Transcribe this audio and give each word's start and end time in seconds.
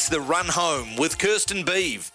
It's 0.00 0.08
the 0.08 0.22
run 0.22 0.46
home 0.48 0.96
with 0.96 1.18
Kirsten 1.18 1.62
Beeve. 1.62 2.10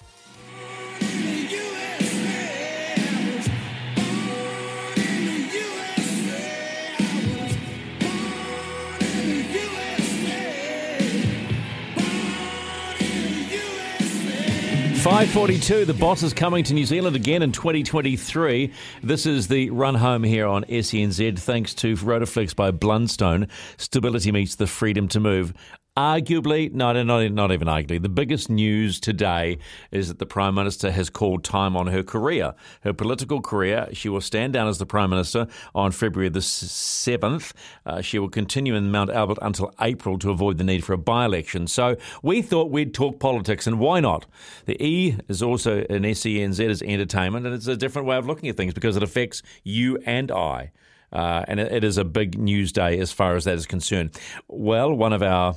Five 15.04 15.30
forty-two. 15.30 15.86
The 15.86 15.94
boss 15.94 16.24
is 16.24 16.34
coming 16.34 16.64
to 16.64 16.74
New 16.74 16.86
Zealand 16.86 17.16
again 17.16 17.44
in 17.44 17.52
2023. 17.52 18.74
This 19.04 19.28
is 19.28 19.48
the 19.48 19.70
run 19.70 19.94
home 19.94 20.24
here 20.24 20.48
on 20.48 20.64
SENZ. 20.64 21.38
Thanks 21.38 21.76
to 21.76 21.94
Rotaflex 21.94 22.56
by 22.56 22.72
Blundstone. 22.72 23.48
Stability 23.78 24.32
meets 24.32 24.56
the 24.56 24.66
freedom 24.66 25.08
to 25.10 25.20
move. 25.20 25.54
Arguably, 25.98 26.74
no, 26.74 26.92
not, 26.92 27.32
not 27.32 27.54
even 27.54 27.70
arguably, 27.70 28.02
the 28.02 28.10
biggest 28.10 28.50
news 28.50 29.00
today 29.00 29.60
is 29.92 30.10
that 30.10 30.20
the 30.20 30.26
Prime 30.26 30.54
Minister 30.54 30.92
has 30.92 31.10
called 31.10 31.46
time 31.46 31.78
on 31.78 31.88
her 31.88 32.04
career, 32.04 32.54
her 32.82 32.92
political 32.92 33.42
career. 33.42 33.88
She 33.94 34.10
will 34.10 34.20
stand 34.20 34.52
down 34.52 34.68
as 34.68 34.78
the 34.78 34.86
Prime 34.86 35.10
Minister 35.10 35.48
on 35.74 35.94
February 35.94 36.28
the 36.28 36.40
7th. 36.40 37.54
Uh, 37.86 38.02
she 38.02 38.20
will 38.20 38.28
continue 38.28 38.76
in 38.76 38.92
Mount 38.92 39.10
Albert 39.10 39.38
until 39.42 39.74
April 39.80 40.20
to 40.20 40.32
avoid 40.32 40.58
the 40.58 40.66
need 40.66 40.84
for 40.84 40.92
a 40.92 40.98
by 40.98 41.24
election. 41.24 41.66
So 41.66 41.96
we 42.22 42.42
thought 42.42 42.72
we'd 42.72 42.94
talk 42.94 43.22
politics, 43.22 43.66
and 43.66 43.80
why 43.80 44.02
not? 44.02 44.26
The 44.66 44.76
E 44.86 45.16
is 45.30 45.42
also 45.42 45.86
an 45.90 46.04
SENZ 46.04 46.60
as 46.60 46.82
entertainment, 46.82 47.46
and 47.46 47.56
it's 47.56 47.68
a 47.68 47.78
different 47.78 48.06
way 48.06 48.18
of 48.18 48.28
looking 48.28 48.50
at 48.50 48.58
things 48.58 48.74
because 48.74 48.98
it 48.98 49.04
affects 49.04 49.44
you 49.64 49.98
and 50.06 50.30
I. 50.30 50.72
Uh, 51.14 51.46
and 51.48 51.62
it, 51.62 51.72
it 51.72 51.84
is 51.86 51.98
a 51.98 52.04
big 52.04 52.38
news 52.38 52.74
day 52.74 53.00
as 53.00 53.14
far 53.14 53.38
as 53.38 53.46
that 53.46 53.56
is 53.56 53.66
concerned. 53.66 54.12
Well, 54.50 54.94
one 54.94 55.14
of 55.14 55.24
our 55.24 55.56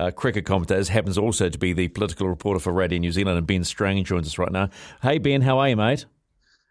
uh, 0.00 0.10
cricket 0.10 0.46
commentators, 0.46 0.88
happens 0.88 1.18
also 1.18 1.48
to 1.48 1.58
be 1.58 1.72
the 1.72 1.88
political 1.88 2.28
reporter 2.28 2.58
for 2.58 2.72
Radio 2.72 2.98
New 2.98 3.12
Zealand, 3.12 3.36
and 3.36 3.46
Ben 3.46 3.64
Strange 3.64 4.08
joins 4.08 4.26
us 4.26 4.38
right 4.38 4.50
now. 4.50 4.70
Hey 5.02 5.18
Ben, 5.18 5.42
how 5.42 5.58
are 5.58 5.68
you, 5.68 5.76
mate? 5.76 6.06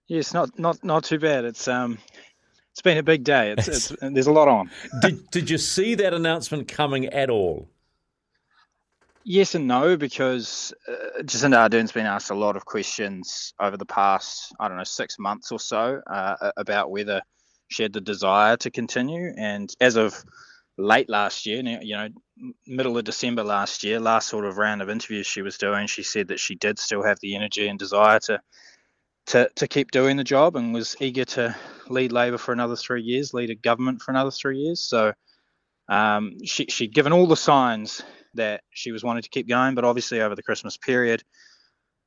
Yes, 0.07 0.33
not 0.33 0.57
not 0.57 0.83
not 0.83 1.03
too 1.03 1.19
bad. 1.19 1.45
It's 1.45 1.67
um, 1.67 1.99
it's 2.71 2.81
been 2.81 2.97
a 2.97 3.03
big 3.03 3.23
day. 3.23 3.51
It's, 3.57 3.67
it's 3.67 3.95
there's 4.01 4.27
a 4.27 4.31
lot 4.31 4.47
on. 4.47 4.71
did 5.01 5.29
Did 5.29 5.49
you 5.49 5.59
see 5.59 5.95
that 5.95 6.13
announcement 6.13 6.67
coming 6.67 7.05
at 7.05 7.29
all? 7.29 7.69
Yes 9.25 9.53
and 9.53 9.67
no, 9.67 9.95
because 9.95 10.73
uh, 10.87 11.21
Jacinda 11.21 11.57
Ardern's 11.57 11.91
been 11.91 12.07
asked 12.07 12.31
a 12.31 12.35
lot 12.35 12.55
of 12.55 12.65
questions 12.65 13.53
over 13.59 13.77
the 13.77 13.85
past, 13.85 14.55
I 14.59 14.67
don't 14.67 14.77
know, 14.77 14.83
six 14.83 15.19
months 15.19 15.51
or 15.51 15.59
so 15.59 16.01
uh, 16.07 16.51
about 16.57 16.89
whether 16.89 17.21
she 17.67 17.83
had 17.83 17.93
the 17.93 18.01
desire 18.01 18.57
to 18.57 18.71
continue. 18.71 19.31
And 19.37 19.71
as 19.81 19.97
of 19.97 20.23
late 20.79 21.09
last 21.09 21.45
year, 21.45 21.61
you 21.81 21.95
know, 21.95 22.07
middle 22.65 22.97
of 22.97 23.03
December 23.03 23.43
last 23.43 23.83
year, 23.83 23.99
last 23.99 24.29
sort 24.29 24.45
of 24.45 24.57
round 24.57 24.81
of 24.81 24.89
interviews 24.89 25.27
she 25.27 25.41
was 25.41 25.57
doing, 25.57 25.87
she 25.87 26.03
said 26.03 26.29
that 26.29 26.39
she 26.39 26.55
did 26.55 26.79
still 26.79 27.03
have 27.03 27.19
the 27.21 27.35
energy 27.35 27.67
and 27.67 27.77
desire 27.77 28.19
to 28.19 28.41
to 29.27 29.49
to 29.55 29.67
keep 29.67 29.91
doing 29.91 30.17
the 30.17 30.23
job 30.23 30.55
and 30.55 30.73
was 30.73 30.95
eager 30.99 31.25
to 31.25 31.55
lead 31.89 32.11
Labor 32.11 32.37
for 32.37 32.53
another 32.53 32.75
three 32.75 33.01
years, 33.01 33.33
lead 33.33 33.49
a 33.49 33.55
government 33.55 34.01
for 34.01 34.11
another 34.11 34.31
three 34.31 34.57
years. 34.57 34.81
So 34.81 35.13
um, 35.89 36.37
she 36.45 36.65
she'd 36.67 36.93
given 36.93 37.13
all 37.13 37.27
the 37.27 37.35
signs 37.35 38.01
that 38.35 38.61
she 38.71 38.91
was 38.91 39.03
wanting 39.03 39.23
to 39.23 39.29
keep 39.29 39.47
going, 39.49 39.75
but 39.75 39.83
obviously 39.83 40.21
over 40.21 40.35
the 40.35 40.43
Christmas 40.43 40.77
period, 40.77 41.23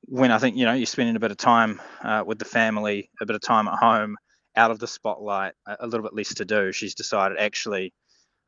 when 0.06 0.30
I 0.32 0.38
think 0.38 0.56
you 0.56 0.64
know 0.64 0.72
you're 0.72 0.86
spending 0.86 1.16
a 1.16 1.20
bit 1.20 1.30
of 1.30 1.36
time 1.36 1.80
uh, 2.02 2.24
with 2.26 2.38
the 2.38 2.46
family, 2.46 3.10
a 3.20 3.26
bit 3.26 3.36
of 3.36 3.42
time 3.42 3.68
at 3.68 3.78
home, 3.78 4.16
out 4.56 4.70
of 4.70 4.78
the 4.78 4.86
spotlight, 4.86 5.52
a, 5.66 5.76
a 5.80 5.86
little 5.86 6.04
bit 6.04 6.14
less 6.14 6.34
to 6.34 6.46
do, 6.46 6.72
she's 6.72 6.94
decided 6.94 7.38
actually 7.38 7.92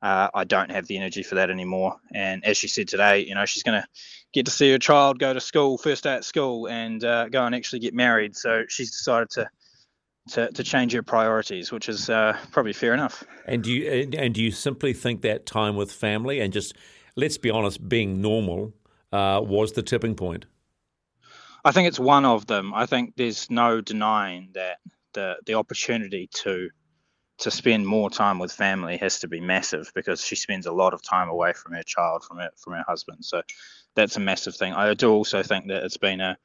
uh, 0.05 0.29
I 0.35 0.45
don't 0.45 0.71
have 0.71 0.87
the 0.87 0.99
energy 0.99 1.23
for 1.23 1.37
that 1.37 1.49
anymore. 1.49 1.97
And 2.13 2.45
as 2.45 2.59
she 2.59 2.69
said 2.69 2.89
today, 2.89 3.21
you 3.21 3.35
know, 3.35 3.47
she's 3.47 3.63
going 3.63 3.81
to 3.81 3.89
get 4.35 4.45
to 4.45 4.53
see 4.53 4.71
her 4.71 4.79
child 4.79 5.19
go 5.19 5.33
to 5.33 5.41
school, 5.41 5.79
first 5.79 6.05
day 6.05 6.15
at 6.15 6.25
school, 6.25 6.69
and 6.69 7.03
uh, 7.03 7.31
go 7.31 7.47
and 7.47 7.55
actually 7.55 7.79
get 7.79 7.95
married. 7.95 8.37
So 8.37 8.65
she's 8.69 8.91
decided 8.91 9.31
to 9.31 9.49
to, 10.31 10.51
to 10.53 10.65
change 10.65 10.93
her 10.93 11.03
priorities, 11.03 11.71
which 11.71 11.89
is 11.89 12.09
uh, 12.09 12.37
probably 12.51 12.73
fair 12.75 12.93
enough. 12.93 13.25
And 13.47 13.63
do 13.63 13.73
you 13.73 14.11
and 14.19 14.35
do 14.35 14.43
you 14.43 14.51
simply 14.51 14.93
think 14.93 15.23
that 15.23 15.47
time 15.47 15.75
with 15.75 15.91
family 15.91 16.41
and 16.41 16.53
just 16.53 16.75
let's 17.17 17.39
be 17.39 17.51
honest, 17.51 17.87
being 17.89 18.21
normal 18.21 18.75
uh, 19.11 19.41
was 19.43 19.73
the 19.73 19.83
tipping 19.83 20.15
point? 20.15 20.45
I 21.65 21.73
think 21.73 21.89
it's 21.89 21.99
one 21.99 22.27
of 22.27 22.47
them. 22.47 22.75
I 22.75 22.85
think 22.85 23.15
there's 23.17 23.51
no 23.51 23.81
denying 23.81 24.51
that 24.53 24.81
the 25.15 25.37
the 25.47 25.55
opportunity 25.55 26.29
to 26.45 26.69
to 27.39 27.51
spend 27.51 27.87
more 27.87 28.11
time 28.11 28.39
with 28.39 28.53
family 28.53 28.97
has 28.97 29.19
to 29.21 29.29
be 29.29 29.41
massive 29.41 29.91
because 29.95 30.25
she 30.25 30.37
spends 30.37 30.67
a 30.67 30.73
lot 30.73 30.95
of 30.95 31.03
time 31.03 31.29
away 31.29 31.53
from 31.53 31.73
her 31.73 31.83
child 31.83 32.25
from 32.25 32.39
her 32.39 32.51
from 32.57 32.75
her 32.75 32.85
husband 32.87 33.25
so 33.25 33.43
that's 33.95 34.17
a 34.17 34.21
massive 34.21 34.55
thing 34.55 34.73
i 34.73 34.93
do 34.95 35.11
also 35.11 35.43
think 35.43 35.67
that 35.69 35.83
it's 35.83 35.97
been 35.97 36.21
a 36.21 36.37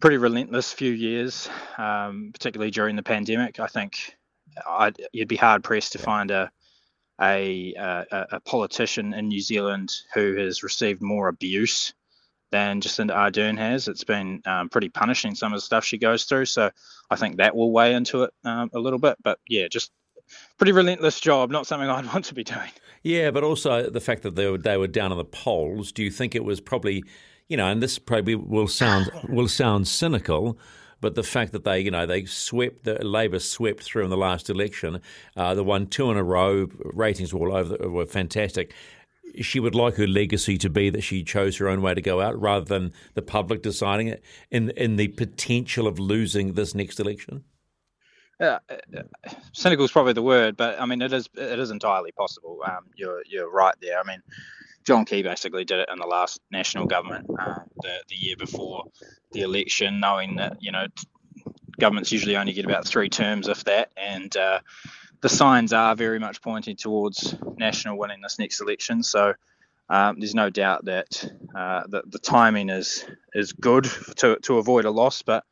pretty 0.00 0.16
relentless 0.16 0.72
few 0.72 0.92
years 0.92 1.48
um, 1.78 2.30
particularly 2.32 2.70
during 2.70 2.96
the 2.96 3.02
pandemic 3.02 3.60
i 3.60 3.66
think 3.66 4.16
I'd, 4.66 5.00
you'd 5.12 5.28
be 5.28 5.36
hard 5.36 5.62
pressed 5.62 5.92
to 5.92 5.98
find 5.98 6.30
a, 6.30 6.50
a 7.20 7.74
a, 7.74 8.26
a 8.32 8.40
politician 8.40 9.14
in 9.14 9.28
new 9.28 9.40
zealand 9.40 9.92
who 10.14 10.36
has 10.36 10.62
received 10.62 11.02
more 11.02 11.28
abuse 11.28 11.94
than 12.50 12.80
Jacinda 12.80 13.14
Ardern 13.14 13.58
has. 13.58 13.88
It's 13.88 14.04
been 14.04 14.42
um, 14.44 14.68
pretty 14.68 14.88
punishing 14.88 15.34
some 15.34 15.52
of 15.52 15.56
the 15.56 15.62
stuff 15.62 15.84
she 15.84 15.98
goes 15.98 16.24
through. 16.24 16.46
So 16.46 16.70
I 17.08 17.16
think 17.16 17.36
that 17.36 17.54
will 17.54 17.72
weigh 17.72 17.94
into 17.94 18.24
it 18.24 18.34
um, 18.44 18.70
a 18.74 18.78
little 18.78 18.98
bit. 18.98 19.16
But 19.22 19.38
yeah, 19.48 19.68
just 19.68 19.92
pretty 20.58 20.72
relentless 20.72 21.20
job, 21.20 21.50
not 21.50 21.66
something 21.66 21.88
I'd 21.88 22.06
want 22.12 22.24
to 22.26 22.34
be 22.34 22.44
doing. 22.44 22.70
Yeah, 23.02 23.30
but 23.30 23.44
also 23.44 23.88
the 23.88 24.00
fact 24.00 24.22
that 24.22 24.36
they 24.36 24.50
were, 24.50 24.58
they 24.58 24.76
were 24.76 24.86
down 24.86 25.12
in 25.12 25.18
the 25.18 25.24
polls. 25.24 25.90
Do 25.90 26.02
you 26.02 26.10
think 26.10 26.34
it 26.34 26.44
was 26.44 26.60
probably, 26.60 27.02
you 27.48 27.56
know, 27.56 27.66
and 27.66 27.82
this 27.82 27.98
probably 27.98 28.34
will 28.34 28.68
sound 28.68 29.10
will 29.28 29.48
sound 29.48 29.88
cynical, 29.88 30.58
but 31.00 31.14
the 31.14 31.22
fact 31.22 31.52
that 31.52 31.64
they, 31.64 31.80
you 31.80 31.90
know, 31.90 32.04
they 32.04 32.26
swept 32.26 32.84
the 32.84 33.02
Labor 33.04 33.38
swept 33.38 33.82
through 33.82 34.04
in 34.04 34.10
the 34.10 34.18
last 34.18 34.50
election, 34.50 35.00
uh, 35.36 35.54
the 35.54 35.64
one 35.64 35.86
two 35.86 36.10
in 36.10 36.18
a 36.18 36.22
row, 36.22 36.68
ratings 36.92 37.32
were 37.32 37.48
all 37.48 37.56
over 37.56 37.88
were 37.88 38.06
fantastic. 38.06 38.74
She 39.40 39.60
would 39.60 39.76
like 39.76 39.94
her 39.94 40.08
legacy 40.08 40.58
to 40.58 40.68
be 40.68 40.90
that 40.90 41.02
she 41.02 41.22
chose 41.22 41.56
her 41.58 41.68
own 41.68 41.82
way 41.82 41.94
to 41.94 42.02
go 42.02 42.20
out, 42.20 42.38
rather 42.38 42.66
than 42.66 42.92
the 43.14 43.22
public 43.22 43.62
deciding 43.62 44.08
it. 44.08 44.22
In 44.50 44.70
in 44.70 44.96
the 44.96 45.08
potential 45.08 45.86
of 45.86 45.98
losing 45.98 46.52
this 46.52 46.74
next 46.74 47.00
election. 47.00 47.44
Uh, 48.40 48.58
cynical 49.52 49.84
is 49.84 49.92
probably 49.92 50.14
the 50.14 50.22
word, 50.22 50.56
but 50.56 50.80
I 50.80 50.86
mean 50.86 51.02
it 51.02 51.12
is 51.12 51.28
it 51.34 51.58
is 51.58 51.70
entirely 51.70 52.12
possible. 52.12 52.60
Um, 52.66 52.86
you're 52.96 53.22
you're 53.26 53.50
right 53.50 53.74
there. 53.82 54.00
I 54.00 54.02
mean, 54.04 54.22
John 54.86 55.04
Key 55.04 55.22
basically 55.22 55.64
did 55.64 55.80
it 55.80 55.90
in 55.92 55.98
the 55.98 56.06
last 56.06 56.40
national 56.50 56.86
government, 56.86 57.26
uh, 57.38 57.60
the 57.82 58.02
the 58.08 58.16
year 58.16 58.36
before 58.36 58.84
the 59.32 59.42
election, 59.42 60.00
knowing 60.00 60.36
that 60.36 60.56
you 60.60 60.72
know 60.72 60.86
governments 61.78 62.12
usually 62.12 62.36
only 62.36 62.54
get 62.54 62.64
about 62.64 62.86
three 62.86 63.10
terms, 63.10 63.46
if 63.46 63.64
that, 63.64 63.90
and 63.96 64.34
uh, 64.38 64.60
the 65.20 65.28
signs 65.28 65.74
are 65.74 65.94
very 65.94 66.18
much 66.18 66.40
pointing 66.40 66.76
towards 66.76 67.34
national 67.58 67.98
winning 67.98 68.20
this 68.22 68.38
next 68.38 68.60
election. 68.60 69.02
So. 69.02 69.34
Um, 69.92 70.20
there's 70.20 70.36
no 70.36 70.50
doubt 70.50 70.84
that 70.84 71.28
uh, 71.52 71.82
the, 71.88 72.04
the 72.06 72.20
timing 72.20 72.68
is 72.68 73.04
is 73.34 73.52
good 73.52 73.88
to, 74.18 74.36
to 74.42 74.58
avoid 74.58 74.84
a 74.84 74.90
loss, 74.92 75.22
but 75.22 75.42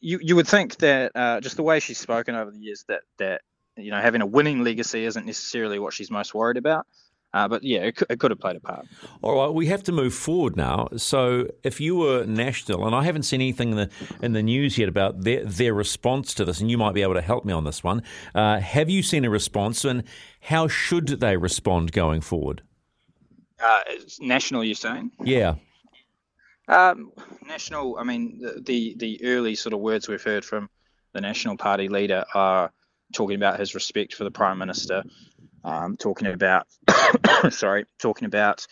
you 0.00 0.18
you 0.22 0.36
would 0.36 0.48
think 0.48 0.76
that 0.78 1.12
uh, 1.14 1.40
just 1.40 1.56
the 1.56 1.62
way 1.62 1.80
she's 1.80 1.98
spoken 1.98 2.34
over 2.34 2.50
the 2.50 2.58
years 2.58 2.84
that 2.88 3.02
that 3.18 3.42
you 3.76 3.90
know 3.90 4.00
having 4.00 4.20
a 4.20 4.26
winning 4.26 4.62
legacy 4.62 5.04
isn't 5.04 5.26
necessarily 5.26 5.78
what 5.78 5.92
she's 5.92 6.10
most 6.10 6.34
worried 6.34 6.56
about. 6.56 6.86
Uh, 7.34 7.48
but 7.48 7.62
yeah, 7.62 7.80
it 7.80 7.96
could, 7.96 8.06
it 8.10 8.20
could, 8.20 8.30
have 8.30 8.38
played 8.38 8.56
a 8.56 8.60
part. 8.60 8.84
All 9.22 9.36
right, 9.36 9.54
we 9.54 9.66
have 9.68 9.82
to 9.84 9.92
move 9.92 10.12
forward 10.12 10.54
now. 10.54 10.88
So, 10.98 11.46
if 11.62 11.80
you 11.80 11.96
were 11.96 12.26
national, 12.26 12.86
and 12.86 12.94
I 12.94 13.04
haven't 13.04 13.22
seen 13.22 13.40
anything 13.40 13.70
in 13.70 13.76
the 13.76 13.90
in 14.20 14.32
the 14.34 14.42
news 14.42 14.76
yet 14.76 14.90
about 14.90 15.22
their 15.22 15.42
their 15.42 15.72
response 15.72 16.34
to 16.34 16.44
this, 16.44 16.60
and 16.60 16.70
you 16.70 16.76
might 16.76 16.92
be 16.92 17.00
able 17.00 17.14
to 17.14 17.22
help 17.22 17.46
me 17.46 17.54
on 17.54 17.64
this 17.64 17.82
one. 17.82 18.02
Uh, 18.34 18.60
have 18.60 18.90
you 18.90 19.02
seen 19.02 19.24
a 19.24 19.30
response, 19.30 19.82
and 19.82 20.04
how 20.42 20.68
should 20.68 21.06
they 21.20 21.38
respond 21.38 21.92
going 21.92 22.20
forward? 22.20 22.62
Uh, 23.58 23.80
national, 24.20 24.62
you're 24.62 24.74
saying? 24.74 25.10
Yeah. 25.24 25.54
Um, 26.68 27.12
national, 27.46 27.98
I 27.98 28.04
mean, 28.04 28.38
the, 28.40 28.62
the, 28.64 28.94
the 28.96 29.24
early 29.24 29.54
sort 29.54 29.72
of 29.72 29.80
words 29.80 30.08
we've 30.08 30.22
heard 30.22 30.44
from 30.44 30.68
the 31.12 31.20
National 31.20 31.56
Party 31.56 31.88
leader 31.88 32.24
are 32.34 32.72
talking 33.12 33.36
about 33.36 33.58
his 33.58 33.74
respect 33.74 34.14
for 34.14 34.24
the 34.24 34.30
Prime 34.30 34.58
Minister, 34.58 35.02
um, 35.64 35.96
talking 35.96 36.28
about, 36.28 36.66
sorry, 37.50 37.84
talking 37.98 38.26
about 38.26 38.66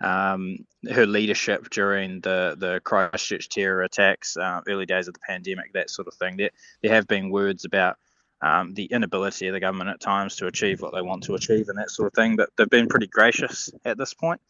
um, 0.00 0.58
her 0.90 1.06
leadership 1.06 1.70
during 1.70 2.20
the 2.20 2.54
the 2.58 2.80
Christchurch 2.84 3.48
terror 3.48 3.82
attacks, 3.82 4.36
uh, 4.36 4.60
early 4.68 4.86
days 4.86 5.08
of 5.08 5.14
the 5.14 5.20
pandemic, 5.20 5.72
that 5.72 5.90
sort 5.90 6.08
of 6.08 6.14
thing. 6.14 6.36
There 6.36 6.50
there 6.82 6.92
have 6.92 7.06
been 7.06 7.30
words 7.30 7.64
about 7.64 7.96
um, 8.42 8.74
the 8.74 8.84
inability 8.84 9.46
of 9.46 9.54
the 9.54 9.60
government 9.60 9.90
at 9.90 10.00
times 10.00 10.36
to 10.36 10.46
achieve 10.46 10.82
what 10.82 10.92
they 10.94 11.02
want 11.02 11.22
to 11.24 11.34
achieve 11.34 11.68
and 11.68 11.78
that 11.78 11.90
sort 11.90 12.08
of 12.08 12.14
thing, 12.14 12.36
but 12.36 12.50
they've 12.56 12.68
been 12.68 12.88
pretty 12.88 13.06
gracious 13.06 13.70
at 13.84 13.96
this 13.96 14.12
point. 14.12 14.40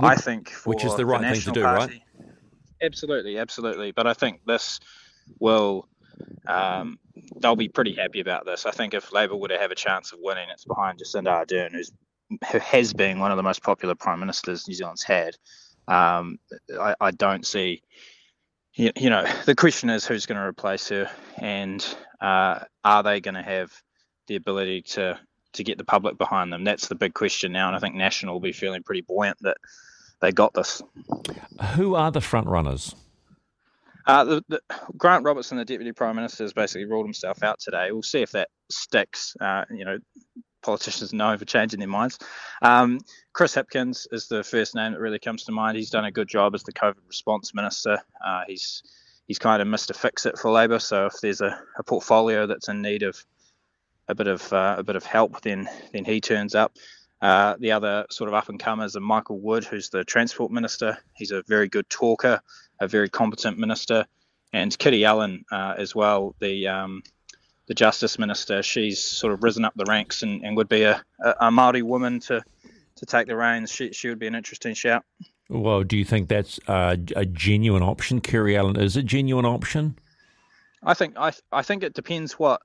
I 0.00 0.14
think 0.16 0.52
which 0.64 0.84
is 0.84 0.94
the 0.96 1.06
right 1.06 1.20
the 1.20 1.34
thing 1.34 1.40
to 1.42 1.52
do, 1.52 1.62
Party, 1.62 2.02
right? 2.18 2.28
Absolutely, 2.82 3.38
absolutely. 3.38 3.92
But 3.92 4.06
I 4.06 4.14
think 4.14 4.40
this 4.46 4.80
will 5.40 5.88
um, 6.46 6.98
they'll 7.36 7.56
be 7.56 7.68
pretty 7.68 7.94
happy 7.94 8.20
about 8.20 8.46
this. 8.46 8.66
I 8.66 8.70
think 8.70 8.94
if 8.94 9.12
Labour 9.12 9.36
were 9.36 9.48
to 9.48 9.58
have 9.58 9.70
a 9.70 9.76
chance 9.76 10.12
of 10.12 10.18
winning, 10.22 10.48
it's 10.50 10.64
behind 10.64 10.98
Jacinda 10.98 11.44
Ardern, 11.44 11.72
who's 11.72 11.92
who 12.50 12.58
has 12.58 12.92
been 12.92 13.18
one 13.18 13.30
of 13.30 13.36
the 13.36 13.42
most 13.42 13.62
popular 13.62 13.94
prime 13.94 14.20
ministers 14.20 14.68
New 14.68 14.74
Zealand's 14.74 15.02
had. 15.02 15.36
Um, 15.86 16.38
I, 16.78 16.94
I, 17.00 17.10
don't 17.10 17.46
see, 17.46 17.82
you, 18.74 18.92
you, 18.96 19.08
know, 19.08 19.24
the 19.46 19.54
question 19.54 19.88
is 19.88 20.04
who's 20.04 20.26
going 20.26 20.36
to 20.36 20.46
replace 20.46 20.88
her, 20.90 21.10
and 21.38 21.84
uh, 22.20 22.60
are 22.84 23.02
they 23.02 23.20
going 23.20 23.36
to 23.36 23.42
have 23.42 23.72
the 24.26 24.36
ability 24.36 24.82
to 24.82 25.18
to 25.58 25.64
get 25.64 25.78
the 25.78 25.84
public 25.84 26.18
behind 26.18 26.52
them? 26.52 26.64
That's 26.64 26.88
the 26.88 26.94
big 26.94 27.14
question 27.14 27.52
now, 27.52 27.68
and 27.68 27.76
I 27.76 27.78
think 27.78 27.94
National 27.94 28.34
will 28.34 28.40
be 28.40 28.52
feeling 28.52 28.82
pretty 28.82 29.02
buoyant 29.02 29.38
that 29.42 29.58
they 30.20 30.32
got 30.32 30.54
this. 30.54 30.82
Who 31.74 31.94
are 31.94 32.10
the 32.10 32.20
front 32.20 32.48
runners? 32.48 32.94
Uh, 34.06 34.24
the, 34.24 34.44
the, 34.48 34.60
Grant 34.96 35.24
Robertson, 35.24 35.58
the 35.58 35.64
Deputy 35.66 35.92
Prime 35.92 36.16
Minister, 36.16 36.44
has 36.44 36.54
basically 36.54 36.86
ruled 36.86 37.04
himself 37.04 37.42
out 37.42 37.60
today. 37.60 37.92
We'll 37.92 38.02
see 38.02 38.22
if 38.22 38.32
that 38.32 38.48
sticks. 38.70 39.36
Uh, 39.38 39.64
you 39.70 39.84
know, 39.84 39.98
politicians 40.62 41.12
know 41.12 41.36
for 41.36 41.44
changing 41.44 41.78
their 41.78 41.88
minds. 41.88 42.18
Um, 42.62 43.00
Chris 43.34 43.54
Hipkins 43.54 44.06
is 44.10 44.28
the 44.28 44.42
first 44.42 44.74
name 44.74 44.92
that 44.92 45.00
really 45.00 45.18
comes 45.18 45.44
to 45.44 45.52
mind. 45.52 45.76
He's 45.76 45.90
done 45.90 46.06
a 46.06 46.10
good 46.10 46.28
job 46.28 46.54
as 46.54 46.62
the 46.62 46.72
COVID 46.72 47.06
response 47.06 47.54
minister. 47.54 47.98
Uh, 48.24 48.42
he's 48.46 48.82
he's 49.26 49.38
kind 49.38 49.60
of 49.60 49.68
Mr. 49.68 49.94
Fix 49.94 50.24
It 50.24 50.38
for 50.38 50.50
Labor. 50.50 50.78
So 50.78 51.06
if 51.06 51.20
there's 51.20 51.42
a, 51.42 51.60
a 51.78 51.82
portfolio 51.82 52.46
that's 52.46 52.68
in 52.68 52.80
need 52.80 53.02
of 53.02 53.22
a 54.08 54.14
bit 54.14 54.26
of 54.26 54.52
uh, 54.52 54.76
a 54.78 54.82
bit 54.82 54.96
of 54.96 55.04
help, 55.04 55.40
then 55.42 55.68
then 55.92 56.04
he 56.04 56.20
turns 56.20 56.54
up. 56.54 56.76
Uh, 57.20 57.56
the 57.58 57.72
other 57.72 58.06
sort 58.10 58.28
of 58.28 58.34
up 58.34 58.48
and 58.48 58.60
comers 58.60 58.94
are 58.94 59.00
Michael 59.00 59.40
Wood, 59.40 59.64
who's 59.64 59.90
the 59.90 60.04
transport 60.04 60.52
minister. 60.52 60.96
He's 61.14 61.32
a 61.32 61.42
very 61.48 61.68
good 61.68 61.88
talker 61.90 62.40
a 62.80 62.88
very 62.88 63.08
competent 63.08 63.58
minister, 63.58 64.06
and 64.52 64.76
Kiri 64.78 65.04
Allen 65.04 65.44
uh, 65.50 65.74
as 65.76 65.94
well, 65.94 66.34
the 66.40 66.68
um, 66.68 67.02
the 67.66 67.74
Justice 67.74 68.18
Minister. 68.18 68.62
She's 68.62 69.00
sort 69.00 69.32
of 69.32 69.42
risen 69.42 69.64
up 69.64 69.74
the 69.76 69.84
ranks 69.86 70.22
and, 70.22 70.42
and 70.44 70.56
would 70.56 70.68
be 70.68 70.82
a, 70.82 71.02
a 71.40 71.50
Maori 71.50 71.82
woman 71.82 72.20
to 72.20 72.42
to 72.96 73.06
take 73.06 73.26
the 73.26 73.36
reins. 73.36 73.70
She 73.70 73.92
she 73.92 74.08
would 74.08 74.18
be 74.18 74.26
an 74.26 74.34
interesting 74.34 74.74
shout. 74.74 75.04
Well, 75.50 75.82
do 75.82 75.96
you 75.96 76.04
think 76.04 76.28
that's 76.28 76.60
a, 76.68 76.98
a 77.16 77.24
genuine 77.24 77.82
option? 77.82 78.20
Kiri 78.20 78.56
Allen? 78.56 78.76
is 78.76 78.96
a 78.96 79.02
genuine 79.02 79.46
option. 79.46 79.98
I 80.82 80.94
think 80.94 81.16
I 81.16 81.32
I 81.52 81.62
think 81.62 81.82
it 81.82 81.94
depends 81.94 82.34
what 82.34 82.62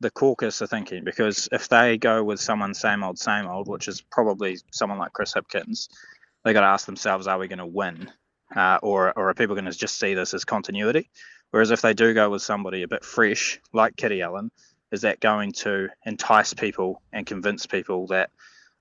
the 0.00 0.10
caucus 0.10 0.60
are 0.62 0.66
thinking 0.66 1.04
because 1.04 1.48
if 1.52 1.68
they 1.68 1.96
go 1.96 2.22
with 2.22 2.40
someone 2.40 2.74
same 2.74 3.02
old 3.02 3.18
same 3.18 3.46
old, 3.46 3.68
which 3.68 3.88
is 3.88 4.00
probably 4.00 4.58
someone 4.70 4.98
like 4.98 5.12
Chris 5.12 5.34
Hipkins, 5.34 5.88
they 6.44 6.52
got 6.52 6.60
to 6.60 6.66
ask 6.66 6.86
themselves, 6.86 7.26
are 7.26 7.38
we 7.38 7.48
going 7.48 7.58
to 7.58 7.66
win? 7.66 8.10
uh, 8.54 8.78
or 8.82 9.12
or 9.16 9.30
are 9.30 9.34
people 9.34 9.54
going 9.54 9.64
to 9.64 9.72
just 9.72 9.98
see 9.98 10.14
this 10.14 10.34
as 10.34 10.44
continuity? 10.44 11.10
Whereas 11.50 11.70
if 11.70 11.80
they 11.80 11.94
do 11.94 12.12
go 12.14 12.30
with 12.30 12.42
somebody 12.42 12.82
a 12.82 12.88
bit 12.88 13.04
fresh, 13.04 13.60
like 13.72 13.96
Kiri 13.96 14.22
Allen, 14.22 14.50
is 14.92 15.02
that 15.02 15.20
going 15.20 15.52
to 15.52 15.88
entice 16.04 16.54
people 16.54 17.02
and 17.12 17.26
convince 17.26 17.66
people 17.66 18.08
that 18.08 18.30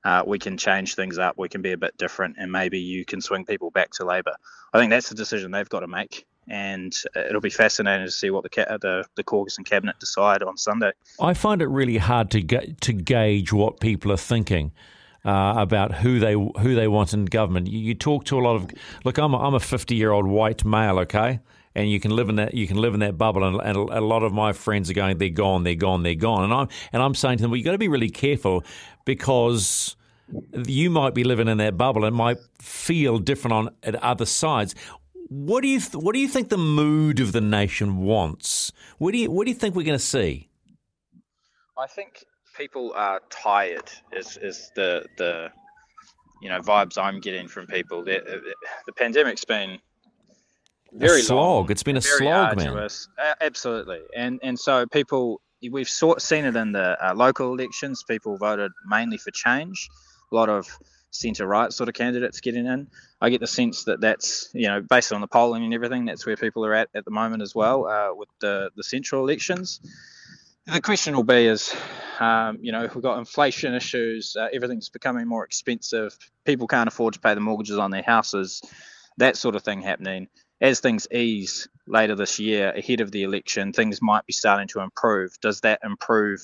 uh, 0.03 0.23
we 0.25 0.39
can 0.39 0.57
change 0.57 0.95
things 0.95 1.17
up, 1.17 1.35
we 1.37 1.49
can 1.49 1.61
be 1.61 1.71
a 1.71 1.77
bit 1.77 1.97
different, 1.97 2.35
and 2.37 2.51
maybe 2.51 2.79
you 2.79 3.05
can 3.05 3.21
swing 3.21 3.45
people 3.45 3.71
back 3.71 3.91
to 3.91 4.05
Labor? 4.05 4.35
I 4.73 4.79
think 4.79 4.89
that's 4.89 5.09
the 5.09 5.15
decision 5.15 5.51
they've 5.51 5.69
got 5.69 5.81
to 5.81 5.87
make, 5.87 6.25
and 6.47 6.95
it'll 7.15 7.41
be 7.41 7.49
fascinating 7.49 8.05
to 8.05 8.11
see 8.11 8.29
what 8.29 8.43
the 8.43 8.49
the, 8.81 9.05
the 9.15 9.23
caucus 9.23 9.57
and 9.57 9.65
cabinet 9.65 9.99
decide 9.99 10.43
on 10.43 10.57
Sunday. 10.57 10.91
I 11.19 11.33
find 11.33 11.61
it 11.61 11.67
really 11.67 11.97
hard 11.97 12.31
to 12.31 12.41
ga- 12.41 12.75
to 12.81 12.93
gauge 12.93 13.51
what 13.51 13.79
people 13.79 14.11
are 14.11 14.17
thinking 14.17 14.71
uh, 15.25 15.55
about 15.57 15.95
who 15.95 16.19
they 16.19 16.33
who 16.33 16.75
they 16.75 16.87
want 16.87 17.13
in 17.13 17.25
government. 17.25 17.67
You, 17.67 17.79
you 17.79 17.93
talk 17.95 18.25
to 18.25 18.39
a 18.39 18.41
lot 18.41 18.55
of 18.55 18.69
look. 19.03 19.17
I'm 19.17 19.33
a, 19.33 19.37
I'm 19.37 19.55
a 19.55 19.59
50 19.59 19.95
year 19.95 20.11
old 20.11 20.27
white 20.27 20.63
male, 20.63 20.99
okay, 20.99 21.39
and 21.73 21.89
you 21.89 21.99
can 21.99 22.11
live 22.11 22.29
in 22.29 22.35
that 22.35 22.53
you 22.53 22.67
can 22.67 22.77
live 22.77 22.93
in 22.93 22.99
that 22.99 23.17
bubble. 23.17 23.43
And, 23.43 23.59
and 23.61 23.77
a 23.89 24.01
lot 24.01 24.23
of 24.23 24.31
my 24.31 24.53
friends 24.53 24.89
are 24.89 24.93
going, 24.93 25.17
they're 25.17 25.29
gone, 25.29 25.63
they're 25.63 25.75
gone, 25.75 26.03
they're 26.03 26.15
gone. 26.15 26.43
And 26.43 26.53
I'm 26.53 26.69
and 26.93 27.01
I'm 27.01 27.15
saying 27.15 27.37
to 27.37 27.41
them, 27.43 27.51
well, 27.51 27.57
you 27.57 27.63
have 27.63 27.69
got 27.69 27.71
to 27.73 27.77
be 27.79 27.87
really 27.87 28.09
careful 28.09 28.63
because 29.03 29.95
you 30.65 30.89
might 30.89 31.13
be 31.13 31.23
living 31.23 31.47
in 31.47 31.57
that 31.57 31.77
bubble 31.77 32.05
and 32.05 32.15
might 32.15 32.37
feel 32.59 33.17
different 33.17 33.53
on 33.53 33.69
at 33.83 33.95
other 33.95 34.25
sides. 34.25 34.75
What 35.27 35.61
do 35.61 35.67
you 35.67 35.79
th- 35.79 35.95
what 35.95 36.13
do 36.13 36.19
you 36.19 36.27
think 36.27 36.49
the 36.49 36.57
mood 36.57 37.19
of 37.19 37.31
the 37.31 37.41
nation 37.41 37.97
wants? 37.97 38.71
What 38.97 39.11
do 39.11 39.17
you 39.17 39.31
what 39.31 39.45
do 39.45 39.51
you 39.51 39.55
think 39.55 39.75
we're 39.75 39.83
going 39.83 39.97
to 39.97 40.03
see? 40.03 40.49
I 41.77 41.87
think 41.87 42.23
people 42.55 42.93
are 42.95 43.21
tired. 43.29 43.89
Is 44.13 44.37
is 44.37 44.71
the 44.75 45.05
the 45.17 45.49
you 46.41 46.49
know 46.49 46.59
vibes 46.59 46.97
I'm 46.97 47.19
getting 47.19 47.47
from 47.47 47.65
people. 47.67 48.03
The, 48.03 48.21
the 48.85 48.93
pandemic's 48.93 49.45
been 49.45 49.79
very 50.93 51.21
a 51.21 51.23
slog. 51.23 51.37
Long, 51.37 51.71
it's 51.71 51.83
been 51.83 51.97
a 51.97 52.01
slog, 52.01 52.57
arduous. 52.59 53.07
man. 53.17 53.35
absolutely, 53.41 54.01
and 54.15 54.39
and 54.43 54.59
so 54.59 54.85
people 54.85 55.41
we've 55.71 55.89
saw, 55.89 56.17
seen 56.17 56.45
it 56.45 56.55
in 56.55 56.71
the 56.71 56.97
uh, 57.03 57.13
local 57.15 57.51
elections. 57.53 58.03
People 58.07 58.37
voted 58.37 58.71
mainly 58.87 59.17
for 59.17 59.31
change. 59.31 59.89
A 60.31 60.35
lot 60.35 60.49
of 60.49 60.67
centre 61.19 61.47
right 61.47 61.71
sort 61.71 61.89
of 61.89 61.95
candidates 61.95 62.41
getting 62.41 62.65
in. 62.65 62.87
I 63.21 63.29
get 63.29 63.41
the 63.41 63.47
sense 63.47 63.85
that 63.85 64.01
that's 64.01 64.49
you 64.53 64.67
know 64.67 64.81
based 64.81 65.13
on 65.13 65.21
the 65.21 65.27
polling 65.27 65.63
and 65.63 65.73
everything. 65.73 66.05
That's 66.05 66.25
where 66.25 66.37
people 66.37 66.65
are 66.65 66.73
at 66.73 66.89
at 66.93 67.05
the 67.05 67.11
moment 67.11 67.41
as 67.41 67.55
well 67.55 67.87
uh, 67.87 68.13
with 68.13 68.29
the 68.39 68.71
the 68.75 68.83
central 68.83 69.23
elections 69.23 69.79
the 70.65 70.81
question 70.81 71.15
will 71.15 71.23
be 71.23 71.45
is, 71.45 71.75
um, 72.19 72.57
you 72.61 72.71
know, 72.71 72.83
if 72.83 72.95
we've 72.95 73.03
got 73.03 73.19
inflation 73.19 73.75
issues, 73.75 74.35
uh, 74.35 74.47
everything's 74.51 74.89
becoming 74.89 75.27
more 75.27 75.43
expensive, 75.43 76.17
people 76.43 76.67
can't 76.67 76.87
afford 76.87 77.13
to 77.13 77.19
pay 77.19 77.33
the 77.35 77.39
mortgages 77.39 77.77
on 77.77 77.91
their 77.91 78.01
houses, 78.01 78.61
that 79.17 79.37
sort 79.37 79.55
of 79.55 79.63
thing 79.63 79.81
happening. 79.81 80.27
As 80.59 80.79
things 80.79 81.07
ease 81.11 81.67
later 81.85 82.15
this 82.15 82.39
year, 82.39 82.71
ahead 82.75 83.01
of 83.01 83.11
the 83.11 83.23
election, 83.23 83.73
things 83.73 84.01
might 84.01 84.25
be 84.25 84.33
starting 84.33 84.67
to 84.69 84.79
improve. 84.79 85.39
Does 85.41 85.61
that 85.61 85.81
improve 85.83 86.41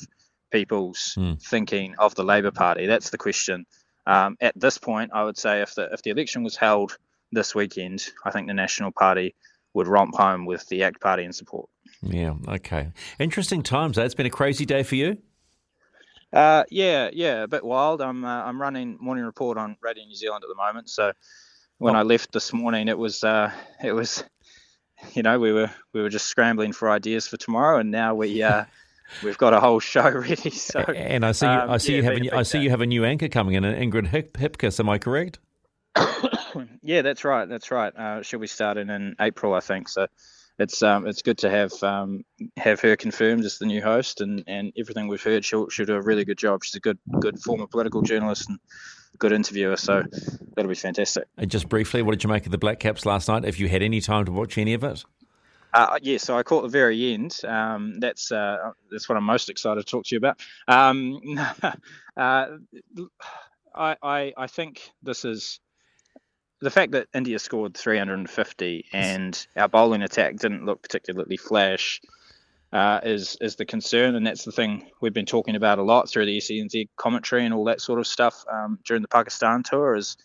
people's 0.51 1.15
mm. 1.17 1.41
thinking 1.41 1.95
of 1.97 2.13
the 2.13 2.23
Labour 2.23 2.51
Party? 2.51 2.85
That's 2.85 3.09
the 3.09 3.17
question. 3.17 3.65
Um, 4.05 4.37
at 4.41 4.59
this 4.59 4.77
point, 4.77 5.11
I 5.13 5.23
would 5.23 5.37
say 5.37 5.61
if 5.61 5.75
the 5.75 5.89
if 5.91 6.01
the 6.01 6.11
election 6.11 6.43
was 6.43 6.55
held 6.55 6.97
this 7.31 7.53
weekend, 7.53 8.07
I 8.25 8.31
think 8.31 8.47
the 8.47 8.53
National 8.53 8.91
Party 8.91 9.35
would 9.73 9.87
romp 9.87 10.15
home 10.15 10.45
with 10.45 10.67
the 10.67 10.83
ACT 10.83 10.99
Party 10.99 11.23
in 11.23 11.33
support. 11.33 11.69
Yeah. 12.01 12.33
Okay. 12.47 12.91
Interesting 13.19 13.63
times. 13.63 13.95
That's 13.95 14.15
been 14.15 14.25
a 14.25 14.31
crazy 14.31 14.65
day 14.65 14.83
for 14.83 14.95
you. 14.95 15.17
Uh, 16.33 16.63
yeah, 16.69 17.09
yeah, 17.11 17.43
a 17.43 17.47
bit 17.47 17.63
wild. 17.63 18.01
I'm 18.01 18.23
uh, 18.23 18.43
I'm 18.43 18.61
running 18.61 18.97
morning 19.01 19.25
report 19.25 19.57
on 19.57 19.75
Radio 19.81 20.05
New 20.05 20.15
Zealand 20.15 20.43
at 20.43 20.47
the 20.47 20.55
moment. 20.55 20.89
So 20.89 21.11
when 21.77 21.95
oh. 21.95 21.99
I 21.99 22.03
left 22.03 22.31
this 22.31 22.53
morning, 22.53 22.87
it 22.87 22.97
was 22.97 23.23
uh, 23.23 23.51
it 23.83 23.91
was, 23.91 24.23
you 25.13 25.23
know, 25.23 25.39
we 25.39 25.51
were 25.51 25.69
we 25.93 26.01
were 26.01 26.09
just 26.09 26.27
scrambling 26.27 26.71
for 26.71 26.89
ideas 26.89 27.27
for 27.27 27.37
tomorrow, 27.37 27.79
and 27.79 27.91
now 27.91 28.15
we 28.15 28.41
uh, 28.41 28.63
we've 29.23 29.37
got 29.37 29.53
a 29.53 29.59
whole 29.59 29.79
show 29.79 30.09
ready. 30.09 30.49
So 30.49 30.79
and 30.79 31.25
I 31.25 31.31
see 31.31 31.45
you, 31.45 31.51
um, 31.51 31.69
I 31.69 31.77
see 31.77 31.91
yeah, 31.93 31.97
you 31.97 32.03
have 32.03 32.33
a, 32.33 32.37
I 32.37 32.43
see 32.43 32.59
you 32.59 32.69
have 32.69 32.81
a 32.81 32.85
new 32.85 33.05
anchor 33.05 33.27
coming 33.27 33.55
in, 33.55 33.63
Ingrid 33.63 34.07
Hip- 34.07 34.37
Hipkiss. 34.37 34.79
Am 34.79 34.89
I 34.89 34.97
correct? 34.97 35.39
yeah, 36.81 37.01
that's 37.01 37.23
right. 37.23 37.47
That's 37.47 37.71
right. 37.71 37.95
Uh, 37.95 38.21
she'll 38.21 38.39
be 38.39 38.47
starting 38.47 38.89
in 38.89 39.15
April, 39.19 39.53
I 39.53 39.59
think. 39.59 39.89
So 39.89 40.07
it's 40.59 40.83
um, 40.83 41.07
it's 41.07 41.21
good 41.21 41.39
to 41.39 41.49
have 41.49 41.71
um, 41.83 42.23
have 42.57 42.79
her 42.81 42.95
confirmed 42.95 43.45
as 43.45 43.57
the 43.57 43.65
new 43.65 43.81
host, 43.81 44.21
and, 44.21 44.43
and 44.47 44.71
everything 44.77 45.07
we've 45.07 45.23
heard, 45.23 45.43
she'll 45.43 45.69
she'll 45.69 45.85
do 45.85 45.95
a 45.95 46.01
really 46.01 46.25
good 46.25 46.37
job. 46.37 46.63
She's 46.63 46.75
a 46.75 46.79
good 46.79 46.99
good 47.19 47.39
former 47.39 47.67
political 47.67 48.01
journalist 48.01 48.49
and 48.49 48.59
good 49.17 49.31
interviewer, 49.31 49.77
so 49.77 50.03
that'll 50.55 50.69
be 50.69 50.75
fantastic. 50.75 51.25
And 51.37 51.49
just 51.49 51.67
briefly, 51.69 52.01
what 52.01 52.11
did 52.11 52.23
you 52.23 52.29
make 52.29 52.45
of 52.45 52.51
the 52.51 52.57
Black 52.57 52.79
Caps 52.79 53.05
last 53.05 53.27
night? 53.27 53.45
If 53.45 53.59
you 53.59 53.67
had 53.67 53.81
any 53.81 54.01
time 54.01 54.25
to 54.25 54.31
watch 54.31 54.57
any 54.57 54.73
of 54.73 54.83
it. 54.83 55.03
Uh, 55.73 55.99
yeah, 56.01 56.17
so 56.17 56.37
I 56.37 56.43
caught 56.43 56.63
the 56.63 56.69
very 56.69 57.13
end. 57.13 57.39
Um, 57.45 57.99
that's 57.99 58.31
uh, 58.31 58.71
that's 58.91 59.07
what 59.07 59.17
I'm 59.17 59.23
most 59.23 59.49
excited 59.49 59.85
to 59.85 59.89
talk 59.89 60.05
to 60.05 60.15
you 60.15 60.17
about. 60.17 60.39
Um, 60.67 61.21
uh, 62.17 62.47
I, 63.73 63.95
I 64.03 64.33
I 64.37 64.47
think 64.47 64.91
this 65.01 65.23
is 65.23 65.59
the 66.59 66.69
fact 66.69 66.91
that 66.91 67.07
India 67.13 67.39
scored 67.39 67.75
350 67.75 68.85
and 68.93 69.47
our 69.55 69.67
bowling 69.67 70.03
attack 70.03 70.37
didn't 70.37 70.65
look 70.65 70.81
particularly 70.81 71.37
flash 71.37 72.01
uh, 72.73 72.99
is 73.03 73.37
is 73.41 73.55
the 73.55 73.65
concern, 73.65 74.15
and 74.15 74.25
that's 74.25 74.45
the 74.45 74.51
thing 74.51 74.89
we've 75.01 75.13
been 75.13 75.25
talking 75.25 75.55
about 75.55 75.79
a 75.79 75.83
lot 75.83 76.09
through 76.09 76.25
the 76.25 76.37
SENZ 76.37 76.87
commentary 76.95 77.45
and 77.45 77.53
all 77.53 77.65
that 77.65 77.81
sort 77.81 77.99
of 77.99 78.07
stuff 78.07 78.45
um, 78.51 78.79
during 78.85 79.01
the 79.01 79.07
Pakistan 79.07 79.63
tour. 79.63 79.95
Is 79.95 80.15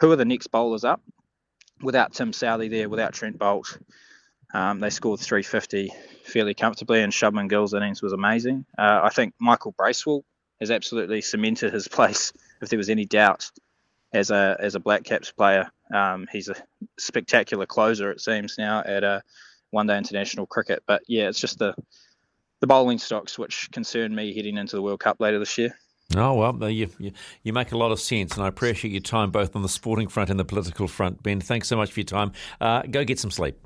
who 0.00 0.10
are 0.10 0.16
the 0.16 0.24
next 0.24 0.48
bowlers 0.48 0.84
up? 0.84 1.02
Without 1.82 2.12
Tim 2.12 2.32
Southee 2.32 2.70
there, 2.70 2.88
without 2.88 3.12
Trent 3.12 3.38
Boult, 3.38 3.78
um, 4.54 4.80
they 4.80 4.90
scored 4.90 5.20
350 5.20 5.92
fairly 6.24 6.54
comfortably, 6.54 7.02
and 7.02 7.12
Shubman 7.12 7.48
Gill's 7.48 7.74
innings 7.74 8.02
was 8.02 8.12
amazing. 8.12 8.64
Uh, 8.78 9.00
I 9.02 9.08
think 9.08 9.34
Michael 9.38 9.72
Bracewell 9.72 10.24
has 10.60 10.70
absolutely 10.70 11.20
cemented 11.20 11.72
his 11.72 11.88
place. 11.96 12.32
If 12.60 12.68
there 12.68 12.78
was 12.78 12.90
any 12.90 13.04
doubt 13.04 13.50
as 14.12 14.30
a 14.30 14.56
as 14.60 14.74
a 14.74 14.80
Black 14.80 15.04
Caps 15.04 15.30
player. 15.30 15.70
Um, 15.92 16.26
he's 16.30 16.48
a 16.48 16.54
spectacular 16.98 17.66
closer, 17.66 18.10
it 18.10 18.20
seems 18.20 18.56
now 18.58 18.82
at 18.84 19.04
a 19.04 19.22
one 19.70 19.86
day 19.86 19.98
international 19.98 20.46
cricket. 20.46 20.82
But 20.86 21.02
yeah, 21.08 21.28
it's 21.28 21.40
just 21.40 21.58
the 21.58 21.74
the 22.60 22.66
bowling 22.66 22.98
stocks 22.98 23.38
which 23.38 23.70
concern 23.72 24.14
me 24.14 24.34
heading 24.34 24.56
into 24.56 24.76
the 24.76 24.82
World 24.82 25.00
Cup 25.00 25.20
later 25.20 25.38
this 25.38 25.58
year. 25.58 25.76
Oh, 26.14 26.34
well, 26.34 26.68
you, 26.68 26.90
you, 26.98 27.12
you, 27.42 27.54
make 27.54 27.72
a 27.72 27.78
lot 27.78 27.90
of 27.90 27.98
sense, 27.98 28.34
and 28.34 28.44
I 28.44 28.48
appreciate 28.48 28.90
your 28.90 29.00
time 29.00 29.30
both 29.30 29.56
on 29.56 29.62
the 29.62 29.68
sporting 29.68 30.08
front 30.08 30.28
and 30.28 30.38
the 30.38 30.44
political 30.44 30.86
front. 30.86 31.22
Ben, 31.22 31.40
thanks 31.40 31.68
so 31.68 31.76
much 31.76 31.90
for 31.90 32.00
your 32.00 32.04
time. 32.04 32.32
Uh, 32.60 32.82
go 32.82 33.02
get 33.02 33.18
some 33.18 33.30
sleep. 33.30 33.56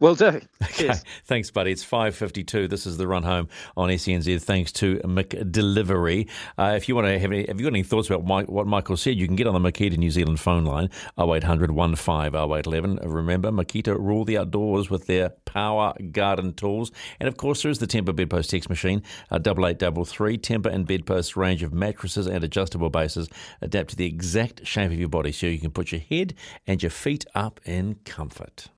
Will 0.00 0.14
do. 0.14 0.40
Okay. 0.62 0.92
Thanks, 1.24 1.50
buddy. 1.50 1.72
It's 1.72 1.84
5.52. 1.84 2.70
This 2.70 2.86
is 2.86 2.98
the 2.98 3.08
run 3.08 3.24
home 3.24 3.48
on 3.76 3.88
SENZ. 3.88 4.40
Thanks 4.42 4.70
to 4.72 4.98
McDelivery. 4.98 6.28
Uh, 6.56 6.74
if 6.76 6.88
you 6.88 6.94
want 6.94 7.08
to 7.08 7.18
have 7.18 7.32
any, 7.32 7.46
have 7.46 7.58
you 7.58 7.64
got 7.64 7.72
any 7.72 7.82
thoughts 7.82 8.08
about 8.08 8.24
Mike, 8.24 8.48
what 8.48 8.66
Michael 8.66 8.96
said, 8.96 9.16
you 9.16 9.26
can 9.26 9.34
get 9.34 9.48
on 9.48 9.60
the 9.60 9.72
Makita 9.72 9.96
New 9.96 10.10
Zealand 10.10 10.38
phone 10.38 10.64
line, 10.64 10.88
0800 11.18 11.70
15 11.74 12.34
0811. 12.34 13.00
Remember, 13.02 13.50
Makita 13.50 13.98
rule 13.98 14.24
the 14.24 14.38
outdoors 14.38 14.88
with 14.88 15.06
their 15.06 15.30
power 15.46 15.94
garden 16.12 16.52
tools. 16.54 16.92
And 17.18 17.28
of 17.28 17.36
course, 17.36 17.62
there 17.62 17.70
is 17.70 17.78
the 17.78 17.86
Tempur 17.86 18.14
Bedpost 18.14 18.50
text 18.50 18.68
machine, 18.68 19.02
uh, 19.32 19.40
8833. 19.40 20.38
Tempur 20.38 20.72
and 20.72 20.86
Bedpost 20.86 21.36
range 21.36 21.62
of 21.62 21.72
mattresses 21.72 22.26
and 22.28 22.44
adjustable 22.44 22.90
bases 22.90 23.28
adapt 23.60 23.90
to 23.90 23.96
the 23.96 24.06
exact 24.06 24.64
shape 24.66 24.92
of 24.92 24.98
your 24.98 25.08
body 25.08 25.32
so 25.32 25.46
you 25.46 25.58
can 25.58 25.70
put 25.70 25.90
your 25.90 26.02
head 26.02 26.34
and 26.66 26.82
your 26.82 26.90
feet 26.90 27.24
up 27.34 27.60
in 27.64 27.96
comfort. 28.04 28.66